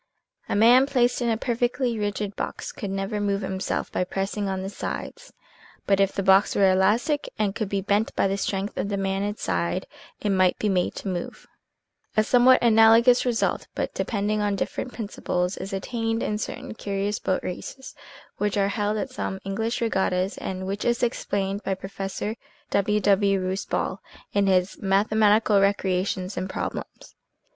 A 0.49 0.55
man 0.55 0.87
placed 0.87 1.21
in 1.21 1.29
a 1.29 1.37
perfectly 1.37 1.99
rigid 1.99 2.35
box 2.35 2.71
could 2.71 2.89
never 2.89 3.21
move 3.21 3.43
himself 3.43 3.91
by 3.91 4.03
pressing 4.03 4.49
on 4.49 4.63
the 4.63 4.67
sides, 4.71 5.31
but 5.85 5.99
if 5.99 6.11
the 6.11 6.23
box 6.23 6.55
were 6.55 6.71
elastic 6.71 7.29
and 7.37 7.53
could 7.53 7.69
be 7.69 7.81
bent 7.81 8.15
by 8.15 8.27
the 8.27 8.35
strength 8.35 8.79
of 8.79 8.89
the 8.89 8.97
man 8.97 9.21
inside, 9.21 9.85
it 10.19 10.31
might 10.31 10.57
be 10.57 10.69
made 10.69 10.95
to 10.95 11.07
move. 11.07 11.45
128 11.45 11.45
CAN 11.45 11.45
A 11.45 11.45
MAN 11.45 11.75
LIFT 11.85 12.15
HIMSELF 12.15 12.15
129 12.17 12.17
A 12.17 12.29
somewhat 12.31 12.63
analogous 12.63 13.25
result, 13.27 13.67
but 13.75 13.93
depending 13.93 14.41
on 14.41 14.55
different 14.55 14.91
principles, 14.93 15.57
is 15.57 15.71
attained 15.71 16.23
in 16.23 16.37
certain 16.39 16.73
curious 16.73 17.19
boat 17.19 17.43
races 17.43 17.93
which 18.37 18.57
are 18.57 18.69
held 18.69 18.97
at 18.97 19.11
some 19.11 19.37
English 19.45 19.81
regattas 19.81 20.35
and 20.39 20.65
which 20.65 20.83
is 20.83 21.03
explained 21.03 21.61
by 21.61 21.75
Prof. 21.75 22.23
W. 22.71 22.99
W. 22.99 23.39
Rouse 23.39 23.65
Ball, 23.65 24.01
in 24.33 24.47
his" 24.47 24.79
Mathematical 24.81 25.57
Recrea 25.59 26.07
tions 26.07 26.37
and 26.37 26.49
Problems." 26.49 27.15